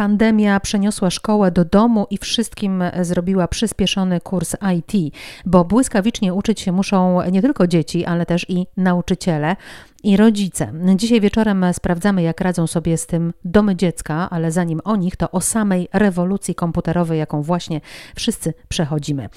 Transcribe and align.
Pandemia 0.00 0.60
przeniosła 0.60 1.10
szkołę 1.10 1.50
do 1.50 1.64
domu 1.64 2.06
i 2.10 2.18
wszystkim 2.18 2.84
zrobiła 3.00 3.48
przyspieszony 3.48 4.20
kurs 4.20 4.56
IT, 4.78 5.14
bo 5.46 5.64
błyskawicznie 5.64 6.34
uczyć 6.34 6.60
się 6.60 6.72
muszą 6.72 7.18
nie 7.30 7.42
tylko 7.42 7.66
dzieci, 7.66 8.04
ale 8.04 8.26
też 8.26 8.46
i 8.48 8.66
nauczyciele 8.76 9.56
i 10.02 10.16
rodzice. 10.16 10.72
Dzisiaj 10.96 11.20
wieczorem 11.20 11.64
sprawdzamy, 11.72 12.22
jak 12.22 12.40
radzą 12.40 12.66
sobie 12.66 12.98
z 12.98 13.06
tym 13.06 13.32
domy 13.44 13.76
dziecka, 13.76 14.30
ale 14.30 14.52
zanim 14.52 14.80
o 14.84 14.96
nich, 14.96 15.16
to 15.16 15.30
o 15.30 15.40
samej 15.40 15.88
rewolucji 15.92 16.54
komputerowej, 16.54 17.18
jaką 17.18 17.42
właśnie 17.42 17.80
wszyscy 18.16 18.54
przechodzimy. 18.68 19.28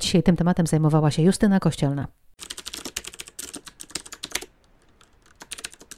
Dzisiaj 0.00 0.22
tym 0.22 0.36
tematem 0.36 0.66
zajmowała 0.66 1.10
się 1.10 1.22
Justyna 1.22 1.60
Kościelna. 1.60 2.06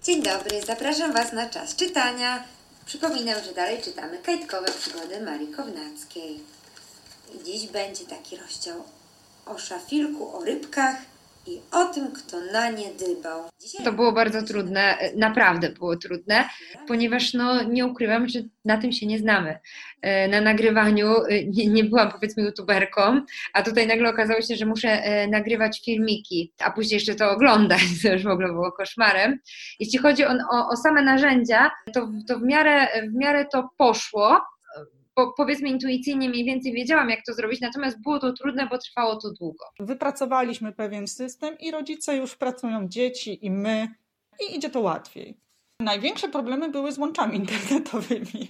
Dzień 0.03 0.23
dobry, 0.23 0.63
zapraszam 0.67 1.13
Was 1.13 1.33
na 1.33 1.49
czas 1.49 1.77
czytania. 1.77 2.55
Przypominam, 2.87 3.45
że 3.45 3.53
dalej 3.53 3.83
czytamy 3.83 4.19
kajtkowe 4.19 4.73
przygody 4.73 5.21
Marii 5.21 5.49
Kownackiej. 5.49 6.41
Dziś 7.45 7.67
będzie 7.67 8.05
taki 8.05 8.37
rozdział 8.37 8.85
o 9.47 9.59
szafilku, 9.59 10.37
o 10.37 10.45
rybkach 10.45 10.97
i 11.47 11.61
o 11.73 11.85
tym, 11.85 12.13
kto 12.13 12.37
na 12.53 12.71
nie 12.71 12.91
dybał. 12.99 13.43
Dzisiaj 13.61 13.85
to 13.85 13.93
było 13.93 14.13
bardzo 14.13 14.43
trudne, 14.43 14.99
naprawdę 15.17 15.71
było 15.71 15.97
trudne, 15.97 16.49
ponieważ 16.89 17.35
no, 17.35 17.63
nie 17.63 17.87
ukrywam, 17.87 18.29
że 18.29 18.41
na 18.65 18.79
tym 18.79 18.93
się 18.93 19.07
nie 19.07 19.19
znamy. 19.19 19.59
E, 20.03 20.29
na 20.29 20.41
nagrywaniu 20.41 21.25
e, 21.25 21.45
nie, 21.45 21.67
nie 21.67 21.85
byłam 21.85 22.13
powiedzmy 22.13 22.43
youtuberką, 22.43 23.21
a 23.53 23.63
tutaj 23.63 23.87
nagle 23.87 24.11
okazało 24.11 24.41
się, 24.41 24.57
że 24.57 24.67
muszę 24.67 24.89
e, 24.89 25.29
nagrywać 25.29 25.83
filmiki, 25.85 26.53
a 26.59 26.71
później 26.71 26.97
jeszcze 26.97 27.15
to 27.15 27.31
oglądać, 27.31 27.81
to 28.03 28.13
już 28.13 28.23
w 28.23 28.29
ogóle 28.29 28.49
było 28.49 28.73
koszmarem. 28.73 29.39
Jeśli 29.81 29.99
chodzi 29.99 30.25
o, 30.25 30.31
o, 30.53 30.69
o 30.69 30.77
same 30.77 31.03
narzędzia, 31.03 31.71
to, 31.95 32.09
to 32.29 32.39
w, 32.39 32.43
miarę, 32.43 32.89
w 33.11 33.15
miarę 33.15 33.47
to 33.53 33.69
poszło, 33.79 34.41
po, 35.15 35.33
powiedzmy 35.33 35.69
intuicyjnie 35.69 36.29
mniej 36.29 36.45
więcej 36.45 36.73
wiedziałam, 36.73 37.11
jak 37.11 37.25
to 37.27 37.35
zrobić, 37.35 37.61
natomiast 37.61 38.03
było 38.03 38.19
to 38.19 38.33
trudne, 38.33 38.67
bo 38.67 38.79
trwało 38.79 39.17
to 39.17 39.33
długo. 39.41 39.65
Wypracowaliśmy 39.79 40.73
pewien 40.73 41.09
system 41.09 41.59
i 41.59 41.71
rodzice 41.71 42.17
już 42.17 42.37
pracują, 42.37 42.89
dzieci 42.89 43.47
i 43.47 43.51
my, 43.51 43.89
i 44.41 44.57
idzie 44.57 44.71
to 44.71 44.81
łatwiej. 44.81 45.44
Największe 45.81 46.29
problemy 46.29 46.69
były 46.69 46.93
z 46.93 46.99
łączami 46.99 47.37
internetowymi. 47.37 48.49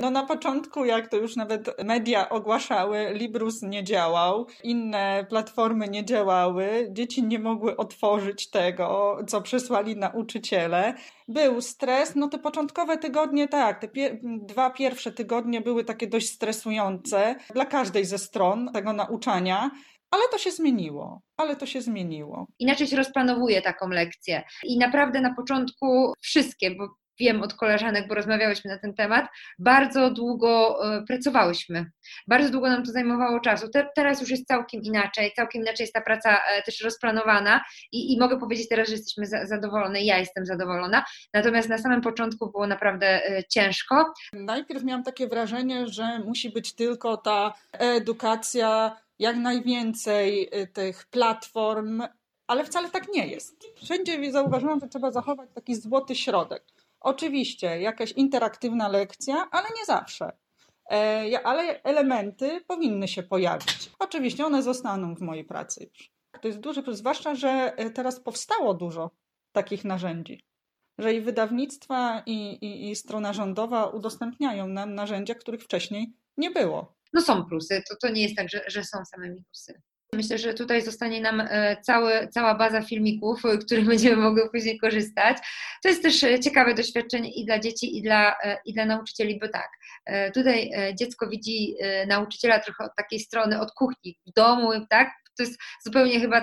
No 0.00 0.10
na 0.10 0.26
początku, 0.26 0.84
jak 0.84 1.08
to 1.08 1.16
już 1.16 1.36
nawet 1.36 1.84
media 1.84 2.28
ogłaszały, 2.28 3.10
Librus 3.14 3.62
nie 3.62 3.84
działał, 3.84 4.46
inne 4.62 5.26
platformy 5.28 5.88
nie 5.88 6.04
działały, 6.04 6.88
dzieci 6.92 7.22
nie 7.22 7.38
mogły 7.38 7.76
otworzyć 7.76 8.50
tego, 8.50 9.18
co 9.26 9.40
przysłali 9.40 9.96
nauczyciele. 9.96 10.94
Był 11.28 11.60
stres, 11.60 12.14
no 12.14 12.28
te 12.28 12.38
początkowe 12.38 12.98
tygodnie, 12.98 13.48
tak, 13.48 13.80
te 13.80 13.88
pier 13.88 14.18
dwa 14.22 14.70
pierwsze 14.70 15.12
tygodnie 15.12 15.60
były 15.60 15.84
takie 15.84 16.06
dość 16.06 16.28
stresujące 16.28 17.34
dla 17.54 17.64
każdej 17.64 18.04
ze 18.04 18.18
stron 18.18 18.72
tego 18.72 18.92
nauczania. 18.92 19.70
Ale 20.10 20.22
to 20.30 20.38
się 20.38 20.50
zmieniło, 20.50 21.20
ale 21.36 21.56
to 21.56 21.66
się 21.66 21.80
zmieniło. 21.80 22.46
Inaczej 22.58 22.86
się 22.86 22.96
rozplanowuje 22.96 23.62
taką 23.62 23.88
lekcję. 23.88 24.42
I 24.64 24.78
naprawdę 24.78 25.20
na 25.20 25.34
początku 25.34 26.12
wszystkie, 26.20 26.70
bo 26.70 26.88
wiem 27.20 27.42
od 27.42 27.54
koleżanek, 27.54 28.08
bo 28.08 28.14
rozmawiałyśmy 28.14 28.70
na 28.70 28.78
ten 28.78 28.94
temat, 28.94 29.26
bardzo 29.58 30.10
długo 30.10 30.78
e, 30.96 31.02
pracowałyśmy. 31.02 31.90
Bardzo 32.26 32.50
długo 32.50 32.68
nam 32.68 32.84
to 32.84 32.92
zajmowało 32.92 33.40
czasu. 33.40 33.68
Te, 33.68 33.88
teraz 33.94 34.20
już 34.20 34.30
jest 34.30 34.46
całkiem 34.46 34.82
inaczej, 34.82 35.32
całkiem 35.36 35.62
inaczej 35.62 35.84
jest 35.84 35.94
ta 35.94 36.00
praca 36.00 36.30
e, 36.30 36.62
też 36.62 36.80
rozplanowana 36.80 37.64
i, 37.92 38.12
i 38.12 38.20
mogę 38.20 38.38
powiedzieć 38.38 38.68
teraz, 38.68 38.88
że 38.88 38.94
jesteśmy 38.94 39.26
za, 39.26 39.46
zadowolone, 39.46 40.02
ja 40.02 40.18
jestem 40.18 40.46
zadowolona. 40.46 41.04
Natomiast 41.34 41.68
na 41.68 41.78
samym 41.78 42.00
początku 42.00 42.50
było 42.50 42.66
naprawdę 42.66 43.06
e, 43.06 43.44
ciężko. 43.44 44.12
Najpierw 44.32 44.84
miałam 44.84 45.04
takie 45.04 45.28
wrażenie, 45.28 45.86
że 45.86 46.18
musi 46.18 46.50
być 46.50 46.74
tylko 46.74 47.16
ta 47.16 47.54
edukacja 47.72 48.96
jak 49.18 49.36
najwięcej 49.36 50.48
y, 50.62 50.66
tych 50.66 51.06
platform, 51.06 52.02
ale 52.46 52.64
wcale 52.64 52.90
tak 52.90 53.08
nie 53.14 53.26
jest. 53.26 53.64
Wszędzie 53.76 54.32
zauważyłam, 54.32 54.80
że 54.80 54.88
trzeba 54.88 55.10
zachować 55.10 55.50
taki 55.54 55.74
złoty 55.74 56.14
środek. 56.14 56.64
Oczywiście 57.00 57.80
jakaś 57.80 58.12
interaktywna 58.12 58.88
lekcja, 58.88 59.48
ale 59.50 59.66
nie 59.78 59.84
zawsze. 59.84 60.32
E, 60.90 61.40
ale 61.44 61.82
elementy 61.82 62.60
powinny 62.66 63.08
się 63.08 63.22
pojawić. 63.22 63.90
Oczywiście 63.98 64.46
one 64.46 64.62
zostaną 64.62 65.14
w 65.14 65.20
mojej 65.20 65.44
pracy 65.44 65.90
już. 65.94 66.12
To 66.40 66.48
jest 66.48 66.60
duży 66.60 66.82
plus, 66.82 66.96
zwłaszcza, 66.96 67.34
że 67.34 67.72
e, 67.76 67.90
teraz 67.90 68.20
powstało 68.20 68.74
dużo 68.74 69.10
takich 69.52 69.84
narzędzi. 69.84 70.44
Że 70.98 71.14
i 71.14 71.20
wydawnictwa, 71.20 72.22
i, 72.26 72.52
i, 72.52 72.90
i 72.90 72.96
strona 72.96 73.32
rządowa 73.32 73.86
udostępniają 73.86 74.68
nam 74.68 74.94
narzędzia, 74.94 75.34
których 75.34 75.62
wcześniej 75.62 76.12
nie 76.36 76.50
było 76.50 76.94
no 77.16 77.22
są 77.22 77.44
plusy, 77.44 77.82
to, 77.88 77.96
to 77.96 78.08
nie 78.08 78.22
jest 78.22 78.36
tak, 78.36 78.48
że, 78.48 78.62
że 78.66 78.84
są 78.84 79.04
same 79.04 79.28
minusy. 79.28 79.74
Myślę, 80.12 80.38
że 80.38 80.54
tutaj 80.54 80.82
zostanie 80.82 81.20
nam 81.20 81.40
e, 81.40 81.76
cały, 81.82 82.28
cała 82.28 82.54
baza 82.54 82.82
filmików, 82.82 83.42
których 83.66 83.86
będziemy 83.92 84.16
mogły 84.16 84.50
później 84.50 84.78
korzystać. 84.78 85.36
To 85.82 85.88
jest 85.88 86.02
też 86.02 86.24
e, 86.24 86.40
ciekawe 86.40 86.74
doświadczenie 86.74 87.30
i 87.30 87.44
dla 87.44 87.58
dzieci, 87.58 87.98
i 87.98 88.02
dla, 88.02 88.36
e, 88.44 88.58
i 88.64 88.72
dla 88.72 88.86
nauczycieli, 88.86 89.38
bo 89.40 89.48
tak, 89.48 89.68
tutaj 90.34 90.70
dziecko 90.98 91.28
widzi 91.28 91.74
nauczyciela 92.08 92.58
trochę 92.58 92.84
od 92.84 92.94
takiej 92.96 93.20
strony, 93.20 93.60
od 93.60 93.72
kuchni, 93.72 94.18
w 94.26 94.32
domu, 94.32 94.70
tak? 94.90 95.10
To 95.36 95.42
jest 95.42 95.58
zupełnie 95.84 96.20
chyba 96.20 96.42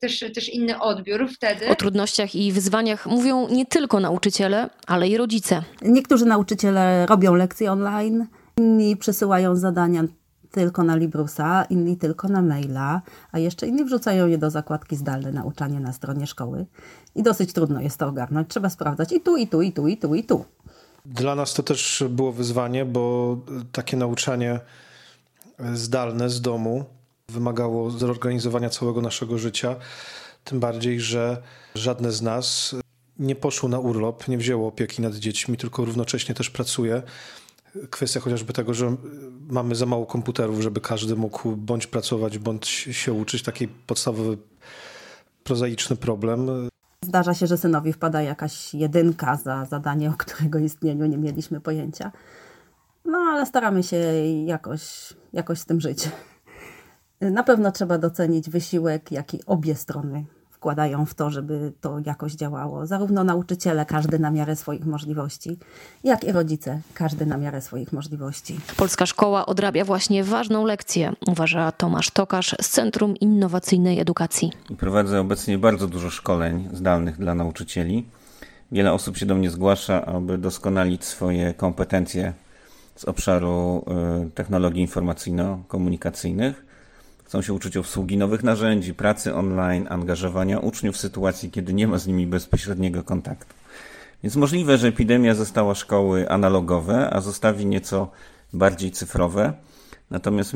też, 0.00 0.24
też 0.34 0.48
inny 0.48 0.80
odbiór 0.80 1.28
wtedy. 1.34 1.68
O 1.68 1.74
trudnościach 1.74 2.34
i 2.34 2.52
wyzwaniach 2.52 3.06
mówią 3.06 3.48
nie 3.48 3.66
tylko 3.66 4.00
nauczyciele, 4.00 4.70
ale 4.86 5.08
i 5.08 5.16
rodzice. 5.16 5.62
Niektórzy 5.82 6.24
nauczyciele 6.24 7.06
robią 7.06 7.34
lekcje 7.34 7.72
online, 7.72 8.26
Inni 8.58 8.96
przesyłają 8.96 9.56
zadania 9.56 10.04
tylko 10.50 10.82
na 10.82 10.96
Librusa, 10.96 11.64
inni 11.64 11.96
tylko 11.96 12.28
na 12.28 12.42
maila, 12.42 13.02
a 13.32 13.38
jeszcze 13.38 13.66
inni 13.66 13.84
wrzucają 13.84 14.26
je 14.26 14.38
do 14.38 14.50
zakładki 14.50 14.96
zdalne 14.96 15.32
nauczanie 15.32 15.80
na 15.80 15.92
stronie 15.92 16.26
szkoły. 16.26 16.66
I 17.14 17.22
dosyć 17.22 17.52
trudno 17.52 17.80
jest 17.80 17.98
to 17.98 18.06
ogarnąć. 18.06 18.48
Trzeba 18.48 18.70
sprawdzać 18.70 19.12
i 19.12 19.20
tu, 19.20 19.36
i 19.36 19.46
tu, 19.48 19.62
i 19.62 19.72
tu, 19.72 19.88
i 19.88 19.96
tu, 19.96 20.14
i 20.14 20.24
tu. 20.24 20.44
Dla 21.06 21.34
nas 21.34 21.54
to 21.54 21.62
też 21.62 22.04
było 22.10 22.32
wyzwanie, 22.32 22.84
bo 22.84 23.36
takie 23.72 23.96
nauczanie 23.96 24.60
zdalne 25.74 26.30
z 26.30 26.40
domu 26.40 26.84
wymagało 27.28 27.90
zorganizowania 27.90 28.70
całego 28.70 29.00
naszego 29.00 29.38
życia. 29.38 29.76
Tym 30.44 30.60
bardziej, 30.60 31.00
że 31.00 31.42
żadne 31.74 32.12
z 32.12 32.22
nas 32.22 32.74
nie 33.18 33.36
poszło 33.36 33.68
na 33.68 33.78
urlop, 33.78 34.28
nie 34.28 34.38
wzięło 34.38 34.68
opieki 34.68 35.02
nad 35.02 35.14
dziećmi, 35.14 35.56
tylko 35.56 35.84
równocześnie 35.84 36.34
też 36.34 36.50
pracuje 36.50 37.02
kwestia 37.90 38.20
chociażby 38.20 38.52
tego, 38.52 38.74
że 38.74 38.96
mamy 39.50 39.74
za 39.74 39.86
mało 39.86 40.06
komputerów, 40.06 40.60
żeby 40.60 40.80
każdy 40.80 41.16
mógł 41.16 41.56
bądź 41.56 41.86
pracować, 41.86 42.38
bądź 42.38 42.66
się 42.68 43.12
uczyć. 43.12 43.42
Taki 43.42 43.68
podstawowy, 43.68 44.38
prozaiczny 45.44 45.96
problem. 45.96 46.48
Zdarza 47.04 47.34
się, 47.34 47.46
że 47.46 47.58
synowi 47.58 47.92
wpada 47.92 48.22
jakaś 48.22 48.74
jedynka 48.74 49.36
za 49.36 49.64
zadanie, 49.64 50.10
o 50.10 50.14
którego 50.18 50.58
istnieniu 50.58 51.06
nie 51.06 51.18
mieliśmy 51.18 51.60
pojęcia. 51.60 52.12
No 53.04 53.18
ale 53.18 53.46
staramy 53.46 53.82
się 53.82 53.96
jakoś, 54.46 55.14
jakoś 55.32 55.58
z 55.58 55.66
tym 55.66 55.80
żyć. 55.80 56.08
Na 57.20 57.42
pewno 57.42 57.72
trzeba 57.72 57.98
docenić 57.98 58.50
wysiłek, 58.50 59.12
jaki 59.12 59.40
obie 59.46 59.74
strony 59.74 60.24
wkładają 60.58 61.06
w 61.06 61.14
to, 61.14 61.30
żeby 61.30 61.72
to 61.80 61.98
jakoś 62.06 62.32
działało. 62.32 62.86
Zarówno 62.86 63.24
nauczyciele, 63.24 63.86
każdy 63.86 64.18
na 64.18 64.30
miarę 64.30 64.56
swoich 64.56 64.86
możliwości, 64.86 65.58
jak 66.04 66.24
i 66.24 66.32
rodzice, 66.32 66.80
każdy 66.94 67.26
na 67.26 67.36
miarę 67.36 67.60
swoich 67.60 67.92
możliwości. 67.92 68.60
Polska 68.76 69.06
szkoła 69.06 69.46
odrabia 69.46 69.84
właśnie 69.84 70.24
ważną 70.24 70.64
lekcję, 70.64 71.12
uważa 71.26 71.72
Tomasz 71.72 72.10
Tokarz 72.10 72.56
z 72.60 72.68
Centrum 72.68 73.16
Innowacyjnej 73.16 74.00
Edukacji. 74.00 74.52
Prowadzę 74.78 75.20
obecnie 75.20 75.58
bardzo 75.58 75.86
dużo 75.86 76.10
szkoleń 76.10 76.68
zdalnych 76.72 77.18
dla 77.18 77.34
nauczycieli. 77.34 78.06
Wiele 78.72 78.92
osób 78.92 79.16
się 79.16 79.26
do 79.26 79.34
mnie 79.34 79.50
zgłasza, 79.50 80.06
aby 80.06 80.38
doskonalić 80.38 81.04
swoje 81.04 81.54
kompetencje 81.54 82.32
z 82.96 83.04
obszaru 83.04 83.84
y, 84.26 84.30
technologii 84.30 84.82
informacyjno-komunikacyjnych 84.82 86.67
Chcą 87.28 87.42
się 87.42 87.52
uczyć 87.52 87.76
obsługi 87.76 88.16
nowych 88.16 88.42
narzędzi, 88.42 88.94
pracy 88.94 89.34
online, 89.34 89.86
angażowania 89.90 90.58
uczniów 90.58 90.94
w 90.94 90.98
sytuacji, 90.98 91.50
kiedy 91.50 91.74
nie 91.74 91.88
ma 91.88 91.98
z 91.98 92.06
nimi 92.06 92.26
bezpośredniego 92.26 93.04
kontaktu. 93.04 93.54
Więc 94.22 94.36
możliwe, 94.36 94.78
że 94.78 94.88
epidemia 94.88 95.34
została 95.34 95.74
szkoły 95.74 96.28
analogowe, 96.30 97.10
a 97.10 97.20
zostawi 97.20 97.66
nieco 97.66 98.10
bardziej 98.52 98.90
cyfrowe. 98.90 99.52
Natomiast 100.10 100.52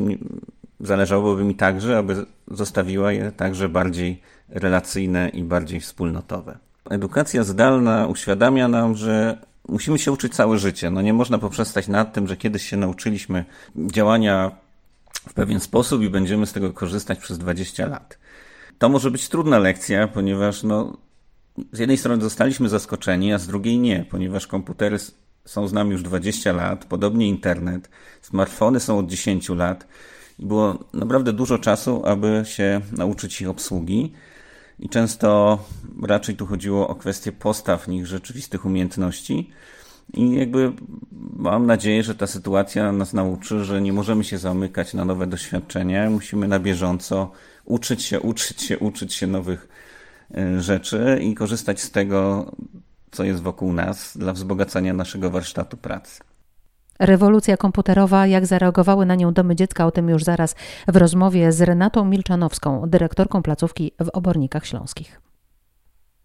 zależałoby 0.80 1.44
mi 1.44 1.54
także, 1.54 1.98
aby 1.98 2.26
zostawiła 2.50 3.12
je 3.12 3.32
także 3.32 3.68
bardziej 3.68 4.22
relacyjne 4.48 5.28
i 5.28 5.42
bardziej 5.42 5.80
wspólnotowe. 5.80 6.58
Edukacja 6.90 7.44
zdalna 7.44 8.06
uświadamia 8.06 8.68
nam, 8.68 8.94
że 8.94 9.38
musimy 9.68 9.98
się 9.98 10.12
uczyć 10.12 10.34
całe 10.34 10.58
życie. 10.58 10.90
No 10.90 11.02
nie 11.02 11.12
można 11.12 11.38
poprzestać 11.38 11.88
nad 11.88 12.12
tym, 12.12 12.28
że 12.28 12.36
kiedyś 12.36 12.66
się 12.66 12.76
nauczyliśmy 12.76 13.44
działania 13.76 14.61
w 15.28 15.34
pewien 15.34 15.60
sposób 15.60 16.02
i 16.02 16.10
będziemy 16.10 16.46
z 16.46 16.52
tego 16.52 16.72
korzystać 16.72 17.18
przez 17.18 17.38
20 17.38 17.86
lat. 17.86 18.18
To 18.78 18.88
może 18.88 19.10
być 19.10 19.28
trudna 19.28 19.58
lekcja, 19.58 20.08
ponieważ 20.08 20.62
no, 20.62 20.96
z 21.72 21.78
jednej 21.78 21.98
strony 21.98 22.22
zostaliśmy 22.22 22.68
zaskoczeni, 22.68 23.32
a 23.32 23.38
z 23.38 23.46
drugiej 23.46 23.78
nie, 23.78 24.06
ponieważ 24.10 24.46
komputery 24.46 24.96
są 25.44 25.68
z 25.68 25.72
nami 25.72 25.90
już 25.90 26.02
20 26.02 26.52
lat, 26.52 26.84
podobnie 26.84 27.28
internet, 27.28 27.90
smartfony 28.22 28.80
są 28.80 28.98
od 28.98 29.06
10 29.06 29.48
lat 29.48 29.86
i 30.38 30.46
było 30.46 30.78
naprawdę 30.92 31.32
dużo 31.32 31.58
czasu, 31.58 32.02
aby 32.06 32.42
się 32.44 32.80
nauczyć 32.92 33.40
ich 33.40 33.48
obsługi. 33.48 34.12
I 34.78 34.88
często 34.88 35.58
raczej 36.02 36.36
tu 36.36 36.46
chodziło 36.46 36.88
o 36.88 36.94
kwestię 36.94 37.32
postaw 37.32 37.88
niż 37.88 38.08
rzeczywistych 38.08 38.64
umiejętności. 38.64 39.50
I 40.14 40.34
jakby 40.34 40.72
mam 41.36 41.66
nadzieję, 41.66 42.02
że 42.02 42.14
ta 42.14 42.26
sytuacja 42.26 42.92
nas 42.92 43.12
nauczy, 43.12 43.64
że 43.64 43.82
nie 43.82 43.92
możemy 43.92 44.24
się 44.24 44.38
zamykać 44.38 44.94
na 44.94 45.04
nowe 45.04 45.26
doświadczenia. 45.26 46.10
Musimy 46.10 46.48
na 46.48 46.58
bieżąco 46.58 47.30
uczyć 47.64 48.02
się, 48.02 48.20
uczyć 48.20 48.62
się, 48.62 48.78
uczyć 48.78 49.14
się 49.14 49.26
nowych 49.26 49.68
e, 50.34 50.60
rzeczy 50.60 51.18
i 51.22 51.34
korzystać 51.34 51.80
z 51.80 51.90
tego, 51.90 52.52
co 53.10 53.24
jest 53.24 53.42
wokół 53.42 53.72
nas, 53.72 54.16
dla 54.16 54.32
wzbogacania 54.32 54.94
naszego 54.94 55.30
warsztatu 55.30 55.76
pracy. 55.76 56.20
Rewolucja 56.98 57.56
komputerowa, 57.56 58.26
jak 58.26 58.46
zareagowały 58.46 59.06
na 59.06 59.14
nią 59.14 59.32
domy 59.32 59.56
dziecka, 59.56 59.86
o 59.86 59.90
tym 59.90 60.08
już 60.08 60.24
zaraz 60.24 60.54
w 60.88 60.96
rozmowie 60.96 61.52
z 61.52 61.62
Renatą 61.62 62.04
Milczanowską, 62.04 62.90
dyrektorką 62.90 63.42
placówki 63.42 63.92
w 64.00 64.08
Obornikach 64.08 64.66
Śląskich. 64.66 65.21